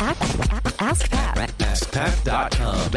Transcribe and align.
Ask 0.00 1.10
Pat. 1.10 1.38
AskPat.com. 1.58 2.90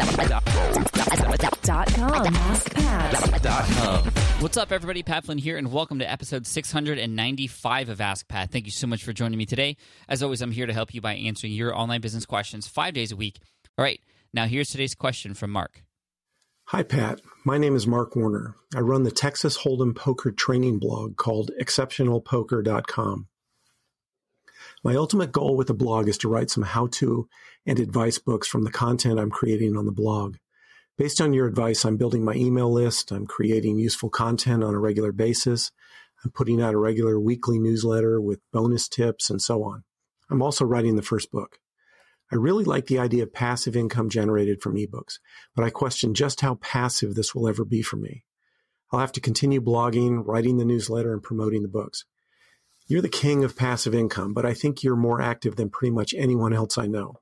Dot 1.62 1.92
com. 1.94 2.34
Ask 2.36 2.72
Pat. 2.72 4.04
What's 4.40 4.56
up, 4.56 4.70
everybody? 4.70 5.02
Pat 5.02 5.24
Flynn 5.24 5.38
here, 5.38 5.56
and 5.56 5.72
welcome 5.72 5.98
to 5.98 6.08
episode 6.08 6.46
695 6.46 7.88
of 7.88 8.00
Ask 8.00 8.28
Pat. 8.28 8.52
Thank 8.52 8.66
you 8.66 8.70
so 8.70 8.86
much 8.86 9.02
for 9.02 9.12
joining 9.12 9.36
me 9.36 9.46
today. 9.46 9.76
As 10.08 10.22
always, 10.22 10.42
I'm 10.42 10.52
here 10.52 10.66
to 10.66 10.72
help 10.72 10.94
you 10.94 11.00
by 11.00 11.14
answering 11.14 11.52
your 11.52 11.76
online 11.76 12.00
business 12.00 12.24
questions 12.24 12.68
five 12.68 12.94
days 12.94 13.10
a 13.10 13.16
week. 13.16 13.40
All 13.76 13.84
right, 13.84 13.98
now 14.32 14.46
here's 14.46 14.68
today's 14.68 14.94
question 14.94 15.34
from 15.34 15.50
Mark. 15.50 15.82
Hi, 16.66 16.84
Pat. 16.84 17.20
My 17.44 17.58
name 17.58 17.74
is 17.74 17.84
Mark 17.84 18.14
Warner. 18.14 18.54
I 18.76 18.80
run 18.80 19.02
the 19.02 19.10
Texas 19.10 19.58
Hold'em 19.58 19.96
poker 19.96 20.30
training 20.30 20.78
blog 20.78 21.16
called 21.16 21.50
exceptionalpoker.com. 21.60 23.26
My 24.84 24.96
ultimate 24.96 25.30
goal 25.30 25.56
with 25.56 25.68
the 25.68 25.74
blog 25.74 26.08
is 26.08 26.18
to 26.18 26.28
write 26.28 26.50
some 26.50 26.64
how 26.64 26.88
to 26.88 27.28
and 27.64 27.78
advice 27.78 28.18
books 28.18 28.48
from 28.48 28.64
the 28.64 28.70
content 28.70 29.20
I'm 29.20 29.30
creating 29.30 29.76
on 29.76 29.86
the 29.86 29.92
blog. 29.92 30.36
Based 30.98 31.20
on 31.20 31.32
your 31.32 31.46
advice, 31.46 31.84
I'm 31.84 31.96
building 31.96 32.24
my 32.24 32.34
email 32.34 32.72
list. 32.72 33.12
I'm 33.12 33.26
creating 33.26 33.78
useful 33.78 34.10
content 34.10 34.64
on 34.64 34.74
a 34.74 34.80
regular 34.80 35.12
basis. 35.12 35.70
I'm 36.24 36.32
putting 36.32 36.60
out 36.60 36.74
a 36.74 36.78
regular 36.78 37.20
weekly 37.20 37.60
newsletter 37.60 38.20
with 38.20 38.40
bonus 38.52 38.88
tips 38.88 39.30
and 39.30 39.40
so 39.40 39.62
on. 39.62 39.84
I'm 40.30 40.42
also 40.42 40.64
writing 40.64 40.96
the 40.96 41.02
first 41.02 41.30
book. 41.30 41.58
I 42.32 42.36
really 42.36 42.64
like 42.64 42.86
the 42.86 42.98
idea 42.98 43.22
of 43.22 43.32
passive 43.32 43.76
income 43.76 44.08
generated 44.08 44.62
from 44.62 44.74
ebooks, 44.74 45.18
but 45.54 45.64
I 45.64 45.70
question 45.70 46.14
just 46.14 46.40
how 46.40 46.56
passive 46.56 47.14
this 47.14 47.34
will 47.34 47.48
ever 47.48 47.64
be 47.64 47.82
for 47.82 47.96
me. 47.96 48.24
I'll 48.90 49.00
have 49.00 49.12
to 49.12 49.20
continue 49.20 49.60
blogging, 49.60 50.22
writing 50.26 50.56
the 50.56 50.64
newsletter, 50.64 51.12
and 51.12 51.22
promoting 51.22 51.62
the 51.62 51.68
books. 51.68 52.04
You're 52.86 53.02
the 53.02 53.08
king 53.08 53.44
of 53.44 53.56
passive 53.56 53.94
income, 53.94 54.34
but 54.34 54.44
I 54.44 54.54
think 54.54 54.82
you're 54.82 54.96
more 54.96 55.20
active 55.20 55.56
than 55.56 55.70
pretty 55.70 55.92
much 55.92 56.14
anyone 56.14 56.52
else 56.52 56.76
I 56.76 56.86
know. 56.86 57.20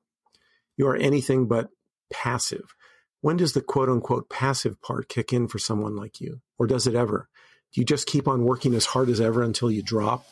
You 0.77 0.87
are 0.89 0.97
anything 0.97 1.47
but 1.47 1.69
passive. 2.11 2.75
When 3.21 3.37
does 3.37 3.53
the 3.53 3.61
quote 3.61 3.89
unquote 3.89 4.31
passive 4.31 4.81
part 4.81 5.09
kick 5.09 5.33
in 5.33 5.47
for 5.49 5.59
someone 5.59 5.95
like 5.95 6.21
you? 6.21 6.41
Or 6.59 6.67
does 6.67 6.87
it 6.87 6.95
ever? 6.95 7.29
Do 7.73 7.81
you 7.81 7.85
just 7.85 8.07
keep 8.07 8.27
on 8.27 8.45
working 8.45 8.75
as 8.75 8.87
hard 8.87 9.09
as 9.09 9.21
ever 9.21 9.43
until 9.43 9.71
you 9.71 9.83
drop? 9.83 10.27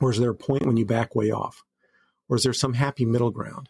Or 0.00 0.10
is 0.10 0.18
there 0.18 0.30
a 0.30 0.34
point 0.34 0.66
when 0.66 0.76
you 0.76 0.84
back 0.84 1.14
way 1.14 1.30
off? 1.30 1.62
Or 2.28 2.36
is 2.36 2.42
there 2.42 2.52
some 2.52 2.74
happy 2.74 3.04
middle 3.04 3.30
ground? 3.30 3.68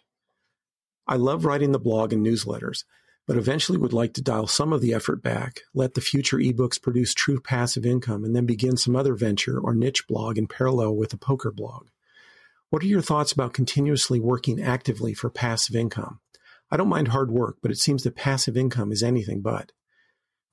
I 1.07 1.17
love 1.17 1.45
writing 1.45 1.73
the 1.73 1.79
blog 1.79 2.13
and 2.13 2.27
newsletters, 2.27 2.85
but 3.29 3.37
eventually 3.37 3.77
would 3.77 3.93
like 3.93 4.15
to 4.15 4.23
dial 4.23 4.47
some 4.47 4.73
of 4.73 4.81
the 4.81 4.95
effort 4.95 5.23
back, 5.23 5.61
let 5.75 5.93
the 5.93 6.01
future 6.01 6.39
ebooks 6.39 6.81
produce 6.81 7.13
true 7.13 7.39
passive 7.39 7.85
income, 7.85 8.25
and 8.25 8.35
then 8.35 8.47
begin 8.47 8.79
some 8.79 8.97
other 8.97 9.15
venture 9.15 9.61
or 9.61 9.75
niche 9.75 10.09
blog 10.09 10.39
in 10.39 10.47
parallel 10.47 10.97
with 10.97 11.13
a 11.13 11.19
poker 11.19 11.53
blog. 11.53 11.89
What 12.71 12.83
are 12.83 12.87
your 12.87 13.03
thoughts 13.03 13.31
about 13.31 13.53
continuously 13.53 14.19
working 14.19 14.63
actively 14.63 15.13
for 15.13 15.29
passive 15.29 15.77
income? 15.77 16.21
I 16.71 16.79
don't 16.79 16.89
mind 16.89 17.09
hard 17.09 17.31
work, 17.31 17.59
but 17.61 17.71
it 17.71 17.79
seems 17.79 18.03
that 18.05 18.17
passive 18.17 18.57
income 18.57 18.93
is 18.93 19.03
anything 19.03 19.43
but. 19.43 19.73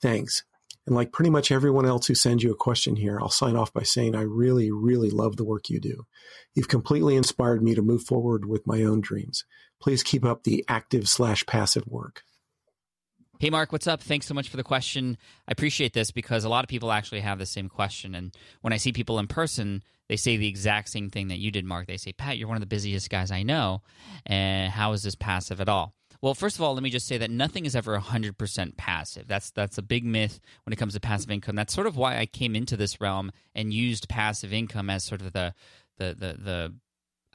Thanks. 0.01 0.43
And 0.85 0.93
like 0.93 1.13
pretty 1.13 1.29
much 1.29 1.53
everyone 1.53 1.85
else 1.85 2.07
who 2.07 2.15
sends 2.15 2.43
you 2.43 2.51
a 2.51 2.55
question 2.55 2.97
here, 2.97 3.19
I'll 3.21 3.29
sign 3.29 3.55
off 3.55 3.71
by 3.71 3.83
saying 3.83 4.15
I 4.15 4.21
really, 4.21 4.69
really 4.69 5.09
love 5.09 5.37
the 5.37 5.45
work 5.45 5.69
you 5.69 5.79
do. 5.79 6.05
You've 6.53 6.67
completely 6.67 7.15
inspired 7.15 7.63
me 7.63 7.73
to 7.73 7.81
move 7.81 8.03
forward 8.03 8.45
with 8.45 8.67
my 8.67 8.83
own 8.83 8.99
dreams. 8.99 9.45
Please 9.81 10.03
keep 10.03 10.25
up 10.25 10.43
the 10.43 10.65
active 10.67 11.07
slash 11.07 11.45
passive 11.45 11.87
work. 11.87 12.23
Hey, 13.37 13.49
Mark, 13.49 13.73
what's 13.73 13.87
up? 13.87 14.01
Thanks 14.01 14.27
so 14.27 14.33
much 14.33 14.47
for 14.47 14.55
the 14.55 14.63
question. 14.63 15.17
I 15.45 15.51
appreciate 15.51 15.91
this 15.91 16.09
because 16.09 16.45
a 16.45 16.49
lot 16.49 16.63
of 16.63 16.69
people 16.69 16.89
actually 16.89 17.19
have 17.19 17.37
the 17.37 17.45
same 17.45 17.67
question. 17.67 18.15
And 18.15 18.33
when 18.61 18.71
I 18.71 18.77
see 18.77 18.93
people 18.93 19.19
in 19.19 19.27
person, 19.27 19.83
they 20.07 20.15
say 20.15 20.37
the 20.37 20.47
exact 20.47 20.87
same 20.87 21.09
thing 21.09 21.27
that 21.27 21.39
you 21.39 21.51
did, 21.51 21.65
Mark. 21.65 21.87
They 21.87 21.97
say, 21.97 22.13
Pat, 22.13 22.37
you're 22.37 22.47
one 22.47 22.55
of 22.55 22.61
the 22.61 22.67
busiest 22.67 23.09
guys 23.09 23.31
I 23.31 23.43
know. 23.43 23.81
And 24.25 24.71
how 24.71 24.93
is 24.93 25.03
this 25.03 25.15
passive 25.15 25.59
at 25.59 25.67
all? 25.67 25.93
Well, 26.21 26.33
first 26.33 26.55
of 26.55 26.61
all, 26.61 26.73
let 26.73 26.81
me 26.81 26.89
just 26.89 27.07
say 27.07 27.17
that 27.17 27.29
nothing 27.29 27.65
is 27.65 27.75
ever 27.75 27.99
100% 27.99 28.77
passive. 28.77 29.27
That's 29.27 29.51
that's 29.51 29.77
a 29.77 29.83
big 29.83 30.05
myth 30.05 30.39
when 30.63 30.71
it 30.71 30.77
comes 30.77 30.93
to 30.93 31.01
passive 31.01 31.29
income. 31.29 31.55
That's 31.55 31.73
sort 31.73 31.87
of 31.87 31.97
why 31.97 32.17
I 32.17 32.25
came 32.25 32.55
into 32.55 32.77
this 32.77 33.01
realm 33.01 33.31
and 33.53 33.73
used 33.73 34.07
passive 34.07 34.53
income 34.53 34.89
as 34.89 35.03
sort 35.03 35.21
of 35.21 35.33
the 35.33 35.53
the 35.97 36.15
the, 36.17 36.37
the 36.41 36.73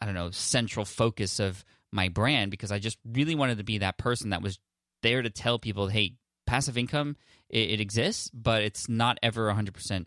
I 0.00 0.06
don't 0.06 0.14
know, 0.14 0.30
central 0.30 0.86
focus 0.86 1.38
of 1.40 1.62
my 1.92 2.08
brand 2.08 2.50
because 2.50 2.72
I 2.72 2.78
just 2.78 2.98
really 3.04 3.34
wanted 3.34 3.58
to 3.58 3.64
be 3.64 3.78
that 3.78 3.98
person 3.98 4.30
that 4.30 4.42
was 4.42 4.58
there 5.02 5.22
to 5.22 5.30
tell 5.30 5.58
people, 5.58 5.88
hey, 5.88 6.14
passive 6.46 6.76
income 6.76 7.16
it, 7.48 7.70
it 7.70 7.80
exists, 7.80 8.30
but 8.32 8.62
it's 8.62 8.88
not 8.88 9.18
ever 9.22 9.52
100% 9.52 10.06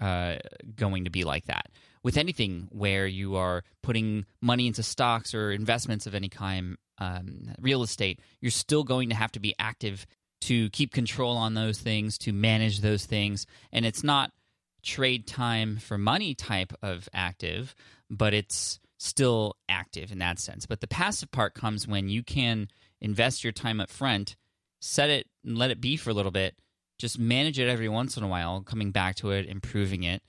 uh, 0.00 0.36
going 0.74 1.04
to 1.04 1.10
be 1.10 1.24
like 1.24 1.46
that. 1.46 1.68
With 2.02 2.16
anything 2.16 2.68
where 2.72 3.06
you 3.06 3.36
are 3.36 3.62
putting 3.82 4.26
money 4.40 4.66
into 4.66 4.82
stocks 4.82 5.34
or 5.34 5.52
investments 5.52 6.06
of 6.06 6.14
any 6.14 6.28
kind, 6.28 6.76
um, 6.98 7.54
real 7.60 7.82
estate, 7.82 8.20
you're 8.40 8.50
still 8.50 8.82
going 8.82 9.10
to 9.10 9.14
have 9.14 9.32
to 9.32 9.40
be 9.40 9.54
active 9.58 10.06
to 10.42 10.68
keep 10.70 10.92
control 10.92 11.36
on 11.36 11.54
those 11.54 11.78
things, 11.78 12.18
to 12.18 12.32
manage 12.32 12.80
those 12.80 13.06
things. 13.06 13.46
And 13.70 13.86
it's 13.86 14.02
not 14.02 14.32
trade 14.82 15.28
time 15.28 15.76
for 15.76 15.96
money 15.96 16.34
type 16.34 16.72
of 16.82 17.08
active, 17.14 17.74
but 18.10 18.34
it's 18.34 18.80
still 18.98 19.56
active 19.68 20.10
in 20.10 20.18
that 20.18 20.40
sense. 20.40 20.66
But 20.66 20.80
the 20.80 20.88
passive 20.88 21.30
part 21.30 21.54
comes 21.54 21.86
when 21.86 22.08
you 22.08 22.24
can 22.24 22.68
invest 23.02 23.44
your 23.44 23.52
time 23.52 23.80
up 23.80 23.90
front, 23.90 24.36
set 24.80 25.10
it 25.10 25.26
and 25.44 25.58
let 25.58 25.70
it 25.70 25.80
be 25.80 25.96
for 25.96 26.08
a 26.08 26.14
little 26.14 26.30
bit, 26.30 26.54
just 26.98 27.18
manage 27.18 27.58
it 27.58 27.68
every 27.68 27.88
once 27.88 28.16
in 28.16 28.22
a 28.22 28.28
while, 28.28 28.62
coming 28.62 28.92
back 28.92 29.16
to 29.16 29.32
it, 29.32 29.46
improving 29.46 30.04
it, 30.04 30.22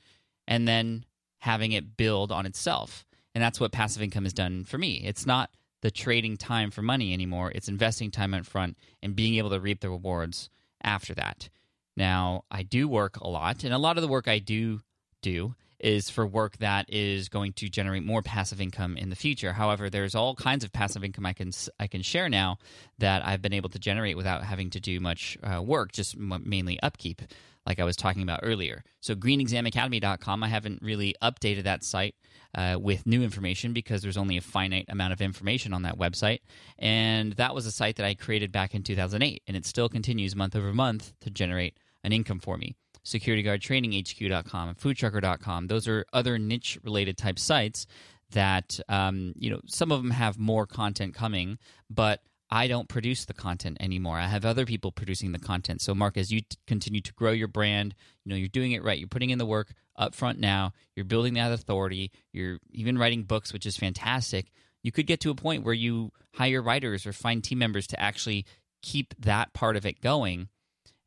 and 0.47 0.67
then 0.67 1.06
having 1.39 1.72
it 1.72 1.95
build 1.95 2.31
on 2.31 2.45
itself. 2.45 3.06
And 3.34 3.41
that's 3.41 3.59
what 3.59 3.72
passive 3.72 4.01
income 4.01 4.25
has 4.25 4.34
done 4.34 4.66
for 4.66 4.78
me. 4.78 5.01
It's 5.06 5.25
not 5.25 5.51
the 5.81 5.91
trading 5.91 6.38
time 6.38 6.72
for 6.72 6.81
money 6.81 7.13
anymore, 7.13 7.51
it's 7.53 7.67
investing 7.67 8.09
time 8.09 8.34
up 8.34 8.45
front 8.45 8.78
and 9.01 9.16
being 9.16 9.35
able 9.35 9.50
to 9.51 9.59
reap 9.59 9.81
the 9.81 9.90
rewards 9.90 10.50
after 10.84 11.13
that. 11.13 11.50
Now, 11.95 12.45
I 12.50 12.63
do 12.63 12.88
work 12.88 13.17
a 13.17 13.28
lot, 13.28 13.63
and 13.63 13.73
a 13.73 13.78
lot 13.78 13.97
of 13.97 14.01
the 14.01 14.07
work 14.07 14.28
I 14.28 14.40
do 14.40 14.81
do 15.22 15.55
is 15.84 16.10
for 16.10 16.26
work 16.26 16.58
that 16.58 16.90
is 16.90 17.28
going 17.28 17.52
to 17.54 17.68
generate 17.68 18.04
more 18.04 18.22
passive 18.22 18.62
income 18.62 18.96
in 18.96 19.10
the 19.10 19.16
future. 19.16 19.52
However, 19.52 19.90
there's 19.90 20.16
all 20.16 20.34
kinds 20.34 20.64
of 20.64 20.72
passive 20.72 21.04
income 21.04 21.26
I 21.26 21.34
can 21.34 21.52
I 21.78 21.88
can 21.88 22.02
share 22.02 22.30
now 22.30 22.58
that 23.00 23.26
I've 23.26 23.42
been 23.42 23.54
able 23.54 23.70
to 23.70 23.80
generate 23.80 24.16
without 24.16 24.44
having 24.44 24.70
to 24.72 24.80
do 24.80 25.00
much 25.00 25.38
uh, 25.44 25.62
work, 25.62 25.92
just 25.92 26.18
mainly 26.18 26.80
upkeep, 26.82 27.22
like 27.68 27.82
I 27.82 27.84
was 27.84 27.98
talking 27.98 28.24
about 28.24 28.40
earlier. 28.44 28.84
So 29.02 29.14
greenexamacademy.com, 29.14 30.44
I 30.44 30.48
haven't 30.48 30.82
really 30.82 31.16
updated 31.22 31.64
that 31.64 31.84
site 31.84 32.16
uh, 32.56 32.78
with 32.80 33.06
new 33.06 33.22
information 33.22 33.74
because 33.74 34.02
there's 34.02 34.18
only 34.18 34.38
a 34.38 34.42
finite 34.42 34.86
amount 34.88 35.12
of 35.12 35.22
information 35.22 35.74
on 35.74 35.82
that 35.82 36.00
website, 36.00 36.40
and 36.80 37.34
that 37.34 37.54
was 37.54 37.66
a 37.66 37.72
site 37.72 37.98
that 37.98 38.06
I 38.06 38.16
created 38.16 38.54
back 38.54 38.74
in 38.74 38.84
2008, 38.84 39.44
and 39.48 39.58
it 39.58 39.66
still 39.66 39.90
continues 39.90 40.34
month 40.34 40.56
over 40.56 40.74
month 40.74 41.14
to 41.22 41.30
generate 41.30 41.78
an 42.06 42.14
income 42.14 42.40
for 42.40 42.58
me 42.58 42.76
securityguardtraininghq.com 43.06 44.69
and 44.69 44.78
foodtruckr.com. 44.78 45.68
Those 45.68 45.88
are 45.88 46.06
other 46.14 46.38
niche 46.38 46.80
related 46.84 47.18
type 47.18 47.40
sites 47.40 47.86
that, 48.31 48.80
um, 48.90 49.34
you 49.38 49.50
know, 49.50 49.62
some 49.68 49.91
of 49.91 50.02
them 50.02 50.12
have 50.12 50.40
more 50.40 50.66
content 50.66 51.14
coming, 51.14 51.58
but 51.90 52.22
I 52.50 52.68
don't 52.68 52.88
produce 52.88 53.25
the 53.25 53.34
content 53.34 53.78
anymore. 53.80 54.18
I 54.18 54.28
have 54.28 54.46
other 54.46 54.66
people 54.66 54.91
producing 54.91 55.31
the 55.31 55.40
content. 55.40 55.81
So, 55.81 55.96
Mark, 55.96 56.18
as 56.18 56.31
you 56.31 56.41
t- 56.41 56.58
continue 56.68 57.02
to 57.02 57.14
grow 57.14 57.31
your 57.31 57.47
brand, 57.47 57.96
you 58.24 58.30
know, 58.30 58.36
you're 58.36 58.47
doing 58.47 58.74
it 58.74 58.84
right. 58.84 59.00
You're 59.00 59.08
putting 59.08 59.31
in 59.31 59.40
the 59.40 59.46
work 59.46 59.74
up 59.96 60.14
front 60.14 60.40
now. 60.40 60.74
You're 60.96 61.06
building 61.06 61.34
that 61.34 61.52
authority. 61.52 62.12
You're 62.31 62.59
even 62.72 62.97
writing 62.97 63.24
books, 63.24 63.53
which 63.53 63.66
is 63.66 63.78
fantastic. 63.78 64.52
You 64.84 64.91
could 64.91 65.08
get 65.08 65.22
to 65.22 65.31
a 65.31 65.35
point 65.35 65.64
where 65.64 65.74
you 65.74 66.12
hire 66.34 66.62
writers 66.62 67.06
or 67.06 67.14
find 67.14 67.44
team 67.44 67.59
members 67.59 67.88
to 67.88 68.00
actually 68.00 68.46
keep 68.81 69.14
that 69.20 69.53
part 69.53 69.75
of 69.75 69.85
it 69.85 70.02
going 70.02 70.50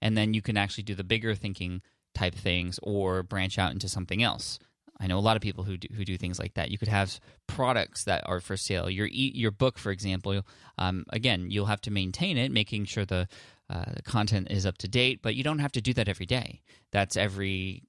and 0.00 0.16
then 0.16 0.34
you 0.34 0.42
can 0.42 0.56
actually 0.56 0.84
do 0.84 0.94
the 0.94 1.04
bigger 1.04 1.34
thinking 1.34 1.82
type 2.14 2.34
things 2.34 2.80
or 2.82 3.22
branch 3.22 3.58
out 3.58 3.72
into 3.72 3.88
something 3.88 4.22
else. 4.22 4.58
I 4.98 5.06
know 5.06 5.18
a 5.18 5.20
lot 5.20 5.36
of 5.36 5.42
people 5.42 5.64
who 5.64 5.76
do, 5.76 5.88
who 5.94 6.04
do 6.04 6.16
things 6.16 6.38
like 6.38 6.54
that. 6.54 6.70
You 6.70 6.78
could 6.78 6.88
have 6.88 7.20
products 7.46 8.04
that 8.04 8.22
are 8.26 8.40
for 8.40 8.56
sale. 8.56 8.88
Your 8.88 9.06
your 9.06 9.50
book, 9.50 9.78
for 9.78 9.90
example, 9.90 10.42
um, 10.78 11.04
again, 11.10 11.50
you'll 11.50 11.66
have 11.66 11.82
to 11.82 11.90
maintain 11.90 12.38
it, 12.38 12.50
making 12.50 12.86
sure 12.86 13.04
the, 13.04 13.28
uh, 13.68 13.84
the 13.94 14.02
content 14.02 14.50
is 14.50 14.64
up 14.64 14.78
to 14.78 14.88
date. 14.88 15.20
But 15.22 15.34
you 15.34 15.44
don't 15.44 15.58
have 15.58 15.72
to 15.72 15.82
do 15.82 15.92
that 15.94 16.08
every 16.08 16.24
day. 16.24 16.62
That's 16.92 17.16
every 17.16 17.82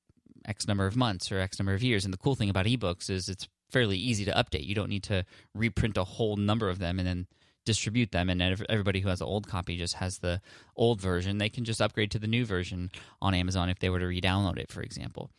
X 0.46 0.68
number 0.68 0.86
of 0.86 0.98
months 0.98 1.32
or 1.32 1.40
X 1.40 1.60
number 1.60 1.74
of 1.74 1.84
years. 1.84 2.04
And 2.04 2.14
the 2.14 2.18
cool 2.18 2.36
thing 2.36 2.50
about 2.50 2.66
ebooks 2.66 3.10
is 3.10 3.30
it's 3.30 3.48
fairly 3.70 3.98
easy 3.98 4.26
to 4.26 4.32
update. 4.32 4.66
You 4.66 4.76
don't 4.76 4.90
need 4.90 5.04
to 5.04 5.26
reprint 5.54 5.98
a 5.98 6.04
whole 6.04 6.36
number 6.36 6.70
of 6.70 6.80
them 6.80 7.00
and 7.00 7.08
then 7.08 7.28
distribute 7.68 8.12
them 8.12 8.30
and 8.30 8.42
everybody 8.42 9.02
who 9.02 9.10
has 9.10 9.22
an 9.22 9.28
old 9.28 9.48
copy 9.48 9.78
just 9.78 9.94
has 9.96 10.18
the 10.18 10.42
old 10.76 11.00
version. 11.00 11.38
They 11.38 11.50
can 11.50 11.66
just 11.66 11.82
upgrade 11.82 12.10
to 12.12 12.20
the 12.20 12.28
new 12.28 12.46
version 12.46 12.90
on 13.22 13.36
amazon 13.36 13.70
if 13.70 13.78
they 13.78 13.90
were 13.90 14.00
to 14.00 14.08
re-download 14.08 14.58
it 14.58 14.72
for 14.72 14.82
example. 14.82 15.30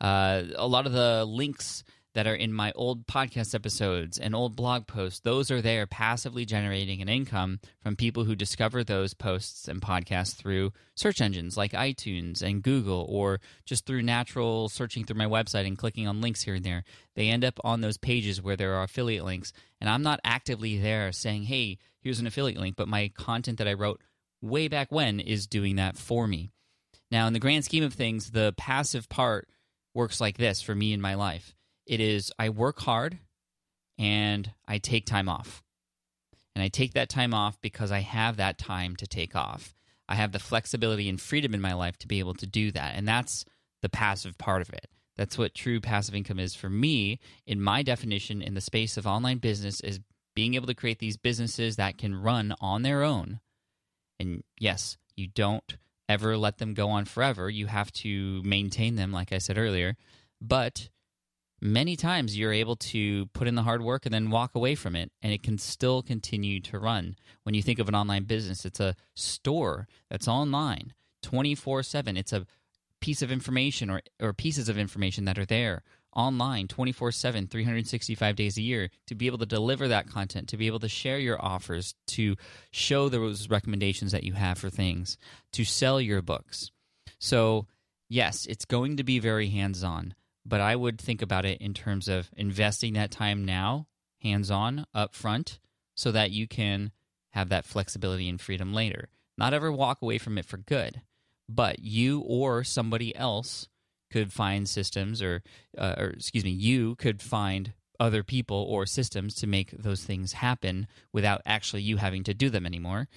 Uh, 0.00 0.44
a 0.54 0.66
lot 0.66 0.86
of 0.86 0.92
the 0.92 1.24
links 1.24 1.82
that 2.18 2.26
are 2.26 2.34
in 2.34 2.52
my 2.52 2.72
old 2.74 3.06
podcast 3.06 3.54
episodes 3.54 4.18
and 4.18 4.34
old 4.34 4.56
blog 4.56 4.88
posts, 4.88 5.20
those 5.20 5.52
are 5.52 5.62
there 5.62 5.86
passively 5.86 6.44
generating 6.44 7.00
an 7.00 7.08
income 7.08 7.60
from 7.80 7.94
people 7.94 8.24
who 8.24 8.34
discover 8.34 8.82
those 8.82 9.14
posts 9.14 9.68
and 9.68 9.80
podcasts 9.80 10.34
through 10.34 10.72
search 10.96 11.20
engines 11.20 11.56
like 11.56 11.70
iTunes 11.70 12.42
and 12.42 12.60
Google 12.60 13.06
or 13.08 13.38
just 13.64 13.86
through 13.86 14.02
natural 14.02 14.68
searching 14.68 15.04
through 15.04 15.16
my 15.16 15.26
website 15.26 15.64
and 15.64 15.78
clicking 15.78 16.08
on 16.08 16.20
links 16.20 16.42
here 16.42 16.56
and 16.56 16.64
there. 16.64 16.82
They 17.14 17.28
end 17.28 17.44
up 17.44 17.60
on 17.62 17.82
those 17.82 17.98
pages 17.98 18.42
where 18.42 18.56
there 18.56 18.74
are 18.74 18.82
affiliate 18.82 19.24
links. 19.24 19.52
And 19.80 19.88
I'm 19.88 20.02
not 20.02 20.18
actively 20.24 20.76
there 20.76 21.12
saying, 21.12 21.44
hey, 21.44 21.78
here's 22.00 22.18
an 22.18 22.26
affiliate 22.26 22.58
link, 22.58 22.74
but 22.74 22.88
my 22.88 23.12
content 23.16 23.58
that 23.58 23.68
I 23.68 23.74
wrote 23.74 24.00
way 24.42 24.66
back 24.66 24.90
when 24.90 25.20
is 25.20 25.46
doing 25.46 25.76
that 25.76 25.96
for 25.96 26.26
me. 26.26 26.50
Now, 27.12 27.28
in 27.28 27.32
the 27.32 27.38
grand 27.38 27.64
scheme 27.64 27.84
of 27.84 27.94
things, 27.94 28.32
the 28.32 28.54
passive 28.56 29.08
part 29.08 29.46
works 29.94 30.20
like 30.20 30.36
this 30.36 30.60
for 30.60 30.74
me 30.74 30.92
in 30.92 31.00
my 31.00 31.14
life 31.14 31.54
it 31.88 32.00
is 32.00 32.30
I 32.38 32.50
work 32.50 32.80
hard 32.80 33.18
and 33.98 34.52
I 34.68 34.78
take 34.78 35.06
time 35.06 35.28
off. 35.28 35.62
And 36.54 36.62
I 36.62 36.68
take 36.68 36.94
that 36.94 37.08
time 37.08 37.34
off 37.34 37.60
because 37.60 37.90
I 37.90 38.00
have 38.00 38.36
that 38.36 38.58
time 38.58 38.96
to 38.96 39.06
take 39.06 39.34
off. 39.34 39.74
I 40.08 40.14
have 40.16 40.32
the 40.32 40.38
flexibility 40.38 41.08
and 41.08 41.20
freedom 41.20 41.54
in 41.54 41.60
my 41.60 41.72
life 41.72 41.96
to 41.98 42.08
be 42.08 42.18
able 42.18 42.34
to 42.34 42.46
do 42.46 42.70
that. 42.72 42.94
And 42.94 43.06
that's 43.06 43.44
the 43.82 43.88
passive 43.88 44.36
part 44.38 44.62
of 44.62 44.70
it. 44.70 44.88
That's 45.16 45.38
what 45.38 45.54
true 45.54 45.80
passive 45.80 46.14
income 46.14 46.38
is 46.38 46.54
for 46.54 46.70
me 46.70 47.18
in 47.46 47.60
my 47.60 47.82
definition 47.82 48.40
in 48.42 48.54
the 48.54 48.60
space 48.60 48.96
of 48.96 49.06
online 49.06 49.38
business 49.38 49.80
is 49.80 50.00
being 50.34 50.54
able 50.54 50.66
to 50.68 50.74
create 50.74 51.00
these 51.00 51.16
businesses 51.16 51.76
that 51.76 51.98
can 51.98 52.14
run 52.14 52.54
on 52.60 52.82
their 52.82 53.02
own. 53.02 53.40
And 54.20 54.44
yes, 54.58 54.96
you 55.16 55.26
don't 55.26 55.76
ever 56.08 56.36
let 56.36 56.58
them 56.58 56.74
go 56.74 56.88
on 56.90 57.04
forever. 57.04 57.50
You 57.50 57.66
have 57.66 57.92
to 57.92 58.42
maintain 58.42 58.96
them, 58.96 59.12
like 59.12 59.32
I 59.32 59.38
said 59.38 59.58
earlier. 59.58 59.96
But 60.40 60.88
many 61.60 61.96
times 61.96 62.36
you're 62.36 62.52
able 62.52 62.76
to 62.76 63.26
put 63.26 63.48
in 63.48 63.54
the 63.54 63.62
hard 63.62 63.82
work 63.82 64.06
and 64.06 64.14
then 64.14 64.30
walk 64.30 64.54
away 64.54 64.74
from 64.74 64.94
it, 64.96 65.10
and 65.22 65.32
it 65.32 65.42
can 65.42 65.58
still 65.58 66.02
continue 66.02 66.60
to 66.60 66.78
run. 66.78 67.16
When 67.42 67.54
you 67.54 67.62
think 67.62 67.78
of 67.78 67.88
an 67.88 67.94
online 67.94 68.24
business, 68.24 68.64
it's 68.64 68.80
a 68.80 68.94
store 69.14 69.88
that's 70.10 70.28
online 70.28 70.92
24 71.22 71.82
7. 71.82 72.16
It's 72.16 72.32
a 72.32 72.46
piece 73.00 73.22
of 73.22 73.30
information 73.30 73.90
or, 73.90 74.02
or 74.20 74.32
pieces 74.32 74.68
of 74.68 74.78
information 74.78 75.24
that 75.24 75.38
are 75.38 75.46
there 75.46 75.82
online 76.14 76.66
24 76.66 77.12
7, 77.12 77.46
365 77.46 78.36
days 78.36 78.56
a 78.56 78.62
year 78.62 78.90
to 79.06 79.14
be 79.14 79.26
able 79.26 79.38
to 79.38 79.46
deliver 79.46 79.88
that 79.88 80.08
content, 80.08 80.48
to 80.48 80.56
be 80.56 80.66
able 80.66 80.80
to 80.80 80.88
share 80.88 81.18
your 81.18 81.42
offers, 81.42 81.94
to 82.08 82.36
show 82.70 83.08
those 83.08 83.48
recommendations 83.48 84.12
that 84.12 84.24
you 84.24 84.32
have 84.32 84.58
for 84.58 84.70
things, 84.70 85.16
to 85.52 85.64
sell 85.64 86.00
your 86.00 86.22
books. 86.22 86.70
So, 87.18 87.66
yes, 88.08 88.46
it's 88.46 88.64
going 88.64 88.96
to 88.96 89.04
be 89.04 89.18
very 89.18 89.48
hands 89.48 89.84
on, 89.84 90.14
but 90.48 90.60
I 90.60 90.74
would 90.74 91.00
think 91.00 91.20
about 91.20 91.44
it 91.44 91.60
in 91.60 91.74
terms 91.74 92.08
of 92.08 92.30
investing 92.36 92.94
that 92.94 93.10
time 93.10 93.44
now, 93.44 93.86
hands 94.22 94.50
on, 94.50 94.86
up 94.94 95.14
front, 95.14 95.58
so 95.94 96.10
that 96.12 96.30
you 96.30 96.48
can 96.48 96.92
have 97.32 97.50
that 97.50 97.66
flexibility 97.66 98.28
and 98.28 98.40
freedom 98.40 98.72
later. 98.72 99.08
Not 99.36 99.52
ever 99.52 99.70
walk 99.70 100.00
away 100.00 100.18
from 100.18 100.38
it 100.38 100.46
for 100.46 100.56
good, 100.56 101.02
but 101.48 101.80
you 101.80 102.20
or 102.20 102.64
somebody 102.64 103.14
else 103.14 103.68
could 104.10 104.32
find 104.32 104.68
systems 104.68 105.20
or, 105.20 105.42
uh, 105.76 105.94
or 105.98 106.06
excuse 106.08 106.44
me, 106.44 106.50
you 106.50 106.96
could 106.96 107.20
find 107.20 107.74
other 108.00 108.22
people 108.22 108.66
or 108.68 108.86
systems 108.86 109.34
to 109.34 109.46
make 109.46 109.70
those 109.72 110.04
things 110.04 110.34
happen 110.34 110.86
without 111.12 111.42
actually 111.44 111.82
you 111.82 111.96
having 111.96 112.22
to 112.24 112.34
do 112.34 112.48
them 112.48 112.64
anymore. 112.64 113.08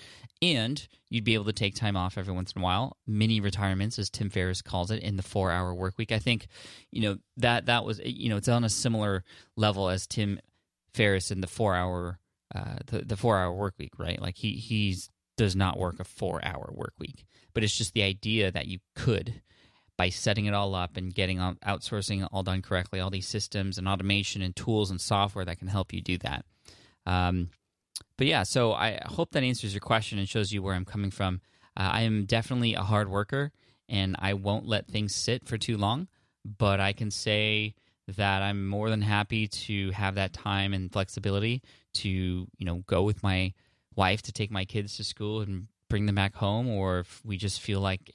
And 0.42 0.88
you'd 1.10 1.24
be 1.24 1.36
able 1.36 1.46
to 1.46 1.54
take 1.54 1.76
time 1.76 1.96
off 1.96 2.18
every 2.18 2.34
once 2.34 2.54
in 2.54 2.62
a 2.62 2.64
while, 2.64 2.98
mini 3.06 3.40
retirements, 3.40 4.00
as 4.00 4.10
Tim 4.10 4.30
Ferriss 4.30 4.62
calls 4.62 4.90
it, 4.90 5.04
in 5.04 5.18
the 5.18 5.24
four-hour 5.24 5.76
work 5.76 5.98
week. 5.98 6.12
I 6.12 6.20
think, 6.20 6.48
you 6.92 7.02
know, 7.02 7.18
that 7.38 7.68
that 7.68 7.86
was, 7.86 8.02
you 8.04 8.30
know, 8.30 8.38
it's 8.38 8.48
on 8.48 8.64
a 8.64 8.70
similar 8.70 9.24
level 9.56 9.90
as 9.90 10.08
Tim 10.08 10.40
Ferriss 10.94 11.30
in 11.30 11.42
the 11.42 11.48
four-hour, 11.48 12.20
uh, 12.56 12.78
the 12.88 13.04
the 13.06 13.18
four-hour 13.18 13.54
work 13.54 13.76
week, 13.78 13.94
right? 14.00 14.22
Like 14.22 14.38
he 14.38 14.54
he's 14.54 15.10
does 15.38 15.56
not 15.56 15.78
work 15.78 16.00
a 16.00 16.04
four-hour 16.04 16.72
work 16.74 16.94
week, 17.00 17.26
but 17.54 17.64
it's 17.64 17.78
just 17.78 17.94
the 17.94 18.04
idea 18.04 18.52
that 18.52 18.68
you 18.68 18.80
could 18.96 19.42
by 20.02 20.10
setting 20.10 20.48
it 20.48 20.54
all 20.56 20.74
up 20.74 20.98
and 20.98 21.14
getting 21.14 21.38
outsourcing 21.38 22.28
all 22.32 22.42
done 22.42 22.64
correctly, 22.64 23.00
all 23.00 23.12
these 23.12 23.28
systems 23.28 23.78
and 23.78 23.88
automation 23.88 24.42
and 24.42 24.56
tools 24.56 24.90
and 24.90 25.00
software 25.00 25.46
that 25.46 25.60
can 25.60 25.68
help 25.68 25.94
you 25.94 26.02
do 26.02 26.18
that. 26.18 26.44
Um, 27.06 27.52
but 28.18 28.26
yeah, 28.26 28.42
so 28.42 28.74
I 28.74 29.00
hope 29.06 29.30
that 29.34 29.44
answers 29.44 29.76
your 29.76 29.80
question 29.80 30.18
and 30.18 30.28
shows 30.28 30.52
you 30.52 30.64
where 30.64 30.74
I'm 30.74 30.86
coming 30.86 31.12
from. 31.12 31.40
Uh, 31.78 31.92
I 31.94 32.02
am 32.02 32.26
definitely 32.26 32.74
a 32.74 32.82
hard 32.82 33.12
worker 33.12 33.52
and 33.88 34.16
I 34.18 34.34
won't 34.34 34.66
let 34.66 34.88
things 34.88 35.14
sit 35.14 35.48
for 35.48 35.60
too 35.60 35.78
long, 35.78 36.08
but 36.44 36.80
I 36.80 36.94
can 36.94 37.12
say 37.12 37.76
that 38.08 38.42
I'm 38.42 38.68
more 38.68 38.90
than 38.90 39.04
happy 39.04 39.48
to 39.50 39.92
have 39.92 40.16
that 40.16 40.34
time 40.34 40.74
and 40.74 40.92
flexibility 40.92 41.62
to, 41.98 42.10
you 42.10 42.66
know, 42.66 42.82
go 42.88 43.04
with 43.04 43.22
my 43.22 43.54
wife 43.96 44.24
to 44.24 44.32
take 44.32 44.50
my 44.50 44.66
kids 44.66 44.98
to 44.98 45.04
school 45.04 45.42
and 45.42 45.68
bring 45.90 46.08
them 46.08 46.16
back 46.16 46.34
home 46.34 46.68
or 46.68 47.02
if 47.02 47.24
we 47.24 47.38
just 47.38 47.62
feel 47.62 47.82
like 47.82 48.12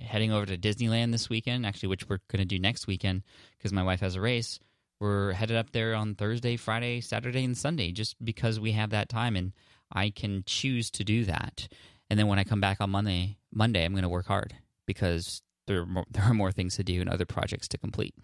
heading 0.00 0.32
over 0.32 0.46
to 0.46 0.58
Disneyland 0.58 1.12
this 1.12 1.28
weekend, 1.28 1.66
actually, 1.66 1.88
which 1.88 2.08
we're 2.08 2.18
going 2.28 2.40
to 2.40 2.44
do 2.44 2.58
next 2.58 2.86
weekend 2.86 3.22
because 3.56 3.72
my 3.72 3.82
wife 3.82 4.00
has 4.00 4.16
a 4.16 4.20
race. 4.20 4.58
We're 5.00 5.32
headed 5.32 5.56
up 5.56 5.72
there 5.72 5.94
on 5.94 6.14
Thursday, 6.14 6.56
Friday, 6.56 7.00
Saturday, 7.00 7.44
and 7.44 7.56
Sunday 7.56 7.92
just 7.92 8.16
because 8.24 8.60
we 8.60 8.72
have 8.72 8.90
that 8.90 9.08
time 9.08 9.36
and 9.36 9.52
I 9.92 10.10
can 10.10 10.44
choose 10.46 10.90
to 10.92 11.04
do 11.04 11.24
that. 11.24 11.68
And 12.10 12.18
then 12.18 12.26
when 12.26 12.38
I 12.38 12.44
come 12.44 12.60
back 12.60 12.80
on 12.80 12.90
Monday, 12.90 13.38
Monday, 13.52 13.84
I'm 13.84 13.92
going 13.92 14.02
to 14.02 14.08
work 14.08 14.26
hard 14.26 14.54
because 14.86 15.42
there 15.66 15.80
are 15.80 15.86
more, 15.86 16.04
there 16.10 16.24
are 16.24 16.34
more 16.34 16.52
things 16.52 16.76
to 16.76 16.84
do 16.84 17.00
and 17.00 17.10
other 17.10 17.26
projects 17.26 17.68
to 17.68 17.78
complete. 17.78 18.14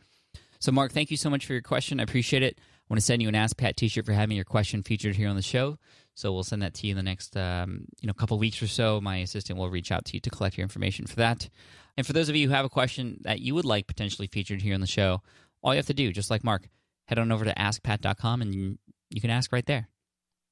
So, 0.58 0.72
Mark, 0.72 0.93
thank 0.93 1.11
you 1.11 1.17
so 1.17 1.31
much 1.31 1.46
for 1.46 1.55
your 1.55 1.62
question. 1.62 2.00
I 2.00 2.02
appreciate 2.02 2.43
it. 2.43 2.58
Want 2.90 2.98
to 2.98 3.06
send 3.06 3.22
you 3.22 3.28
an 3.28 3.37
Ask 3.37 3.56
Pat 3.56 3.76
T-shirt 3.76 4.04
for 4.04 4.12
having 4.12 4.34
your 4.34 4.44
question 4.44 4.82
featured 4.82 5.14
here 5.14 5.28
on 5.28 5.37
the 5.37 5.42
show. 5.42 5.78
So 6.14 6.32
we'll 6.32 6.42
send 6.42 6.62
that 6.62 6.75
to 6.75 6.88
you 6.88 6.90
in 6.90 6.96
the 6.96 7.04
next 7.04 7.37
um, 7.37 7.84
you 8.00 8.08
know 8.08 8.12
couple 8.12 8.37
weeks 8.37 8.60
or 8.60 8.66
so. 8.66 9.00
My 9.00 9.19
assistant 9.19 9.58
will 9.58 9.70
reach 9.70 9.92
out 9.92 10.04
to 10.06 10.14
you 10.14 10.20
to 10.20 10.31
collect 10.31 10.58
your 10.58 10.64
information 10.64 11.06
for 11.06 11.16
that. 11.16 11.48
And 11.96 12.04
for 12.04 12.12
those 12.12 12.28
of 12.28 12.34
you 12.34 12.48
who 12.48 12.54
have 12.54 12.64
a 12.64 12.69
question 12.70 13.20
that 13.22 13.40
you 13.40 13.54
would 13.54 13.64
like 13.64 13.87
potentially 13.87 14.26
featured 14.26 14.60
here 14.60 14.75
on 14.75 14.81
the 14.81 14.88
show, 14.88 15.22
all 15.62 15.72
you 15.72 15.78
have 15.78 15.87
to 15.87 15.94
do, 15.94 16.12
just 16.12 16.31
like 16.31 16.42
Mark, 16.42 16.69
head 17.06 17.19
on 17.19 17.31
over 17.31 17.44
to 17.44 17.54
askpat.com 17.54 18.42
and 18.42 18.78
you 19.10 19.20
can 19.20 19.31
ask 19.31 19.52
right 19.52 19.66
there. 19.66 19.88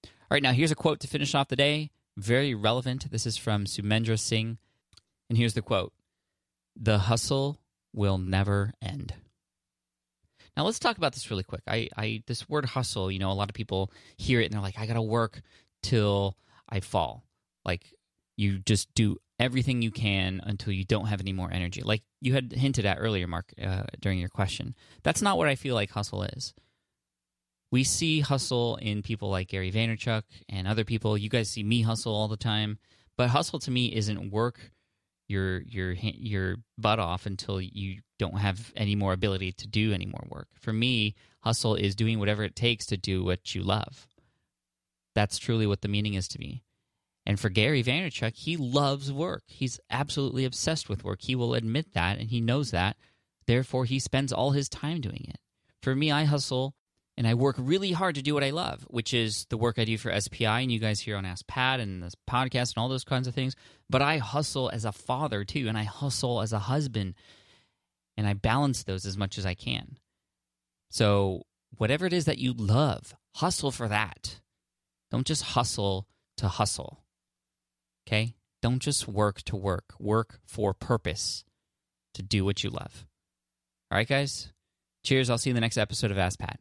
All 0.04 0.10
right, 0.30 0.42
now 0.42 0.52
here's 0.52 0.70
a 0.70 0.76
quote 0.76 1.00
to 1.00 1.08
finish 1.08 1.34
off 1.34 1.48
the 1.48 1.56
day. 1.56 1.90
Very 2.16 2.54
relevant. 2.54 3.10
This 3.10 3.26
is 3.26 3.36
from 3.36 3.64
Sumendra 3.64 4.18
Singh. 4.18 4.58
And 5.28 5.36
here's 5.36 5.54
the 5.54 5.62
quote 5.62 5.92
The 6.76 6.98
hustle 6.98 7.58
will 7.92 8.18
never 8.18 8.74
end. 8.80 9.14
Now 10.58 10.64
let's 10.64 10.80
talk 10.80 10.98
about 10.98 11.12
this 11.12 11.30
really 11.30 11.44
quick. 11.44 11.62
I, 11.68 11.88
I 11.96 12.24
this 12.26 12.48
word 12.48 12.64
hustle, 12.64 13.12
you 13.12 13.20
know, 13.20 13.30
a 13.30 13.32
lot 13.32 13.48
of 13.48 13.54
people 13.54 13.92
hear 14.16 14.40
it 14.40 14.46
and 14.46 14.54
they're 14.54 14.60
like, 14.60 14.76
I 14.76 14.86
gotta 14.86 15.00
work 15.00 15.40
till 15.84 16.36
I 16.68 16.80
fall. 16.80 17.24
Like 17.64 17.94
you 18.36 18.58
just 18.58 18.92
do 18.94 19.18
everything 19.38 19.82
you 19.82 19.92
can 19.92 20.40
until 20.42 20.72
you 20.72 20.84
don't 20.84 21.06
have 21.06 21.20
any 21.20 21.32
more 21.32 21.48
energy. 21.52 21.82
Like 21.82 22.02
you 22.20 22.34
had 22.34 22.52
hinted 22.52 22.86
at 22.86 22.98
earlier, 22.98 23.28
Mark, 23.28 23.54
uh, 23.62 23.84
during 24.00 24.18
your 24.18 24.30
question. 24.30 24.74
That's 25.04 25.22
not 25.22 25.38
what 25.38 25.46
I 25.46 25.54
feel 25.54 25.76
like 25.76 25.92
hustle 25.92 26.24
is. 26.24 26.52
We 27.70 27.84
see 27.84 28.18
hustle 28.18 28.76
in 28.76 29.02
people 29.02 29.30
like 29.30 29.48
Gary 29.48 29.70
Vaynerchuk 29.70 30.24
and 30.48 30.66
other 30.66 30.84
people. 30.84 31.16
You 31.16 31.28
guys 31.28 31.48
see 31.48 31.62
me 31.62 31.82
hustle 31.82 32.16
all 32.16 32.26
the 32.26 32.36
time, 32.36 32.78
but 33.16 33.30
hustle 33.30 33.60
to 33.60 33.70
me 33.70 33.94
isn't 33.94 34.32
work 34.32 34.72
your 35.28 35.60
your 35.60 35.92
your 35.92 36.56
butt 36.76 36.98
off 36.98 37.26
until 37.26 37.60
you 37.60 38.00
don't 38.18 38.38
have 38.38 38.72
any 38.74 38.96
more 38.96 39.12
ability 39.12 39.52
to 39.52 39.66
do 39.66 39.92
any 39.92 40.06
more 40.06 40.26
work. 40.28 40.48
For 40.58 40.72
me, 40.72 41.14
hustle 41.40 41.74
is 41.74 41.94
doing 41.94 42.18
whatever 42.18 42.42
it 42.42 42.56
takes 42.56 42.86
to 42.86 42.96
do 42.96 43.22
what 43.22 43.54
you 43.54 43.62
love. 43.62 44.08
That's 45.14 45.38
truly 45.38 45.66
what 45.66 45.82
the 45.82 45.88
meaning 45.88 46.14
is 46.14 46.28
to 46.28 46.38
me. 46.38 46.62
And 47.26 47.38
for 47.38 47.50
Gary 47.50 47.84
Vaynerchuk, 47.84 48.34
he 48.34 48.56
loves 48.56 49.12
work. 49.12 49.42
He's 49.46 49.78
absolutely 49.90 50.46
obsessed 50.46 50.88
with 50.88 51.04
work. 51.04 51.20
He 51.22 51.34
will 51.34 51.54
admit 51.54 51.92
that 51.92 52.18
and 52.18 52.30
he 52.30 52.40
knows 52.40 52.70
that. 52.70 52.96
Therefore, 53.46 53.84
he 53.84 53.98
spends 53.98 54.32
all 54.32 54.52
his 54.52 54.68
time 54.68 55.00
doing 55.00 55.26
it. 55.28 55.38
For 55.82 55.94
me, 55.94 56.10
I 56.10 56.24
hustle 56.24 56.74
and 57.18 57.26
I 57.26 57.34
work 57.34 57.56
really 57.58 57.90
hard 57.90 58.14
to 58.14 58.22
do 58.22 58.32
what 58.32 58.44
I 58.44 58.50
love, 58.50 58.86
which 58.88 59.12
is 59.12 59.44
the 59.50 59.56
work 59.56 59.76
I 59.76 59.84
do 59.84 59.98
for 59.98 60.18
SPI 60.20 60.44
and 60.44 60.70
you 60.70 60.78
guys 60.78 61.00
here 61.00 61.16
on 61.16 61.24
Ask 61.24 61.48
Pat 61.48 61.80
and 61.80 62.00
this 62.00 62.14
podcast 62.30 62.74
and 62.74 62.76
all 62.76 62.88
those 62.88 63.02
kinds 63.02 63.26
of 63.26 63.34
things. 63.34 63.56
But 63.90 64.02
I 64.02 64.18
hustle 64.18 64.70
as 64.72 64.84
a 64.84 64.92
father 64.92 65.44
too, 65.44 65.66
and 65.66 65.76
I 65.76 65.82
hustle 65.82 66.40
as 66.40 66.52
a 66.52 66.60
husband, 66.60 67.14
and 68.16 68.24
I 68.24 68.34
balance 68.34 68.84
those 68.84 69.04
as 69.04 69.16
much 69.16 69.36
as 69.36 69.44
I 69.44 69.54
can. 69.54 69.98
So, 70.90 71.42
whatever 71.76 72.06
it 72.06 72.12
is 72.12 72.26
that 72.26 72.38
you 72.38 72.52
love, 72.52 73.16
hustle 73.34 73.72
for 73.72 73.88
that. 73.88 74.38
Don't 75.10 75.26
just 75.26 75.42
hustle 75.42 76.06
to 76.36 76.46
hustle. 76.46 77.02
Okay? 78.06 78.36
Don't 78.62 78.80
just 78.80 79.08
work 79.08 79.42
to 79.42 79.56
work, 79.56 79.94
work 79.98 80.38
for 80.46 80.72
purpose 80.72 81.44
to 82.14 82.22
do 82.22 82.44
what 82.44 82.62
you 82.62 82.70
love. 82.70 83.06
All 83.90 83.98
right, 83.98 84.08
guys? 84.08 84.52
Cheers. 85.02 85.30
I'll 85.30 85.38
see 85.38 85.50
you 85.50 85.52
in 85.52 85.56
the 85.56 85.60
next 85.60 85.78
episode 85.78 86.12
of 86.12 86.18
Ask 86.18 86.38
Pat. 86.38 86.60